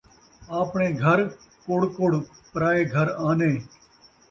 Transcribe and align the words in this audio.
آپݨے 0.59 0.87
گھر 1.03 1.19
کُڑ 1.63 1.81
کُڑ، 1.95 2.11
پرائے 2.51 2.81
گھر 2.93 3.07
آنے 3.29 3.51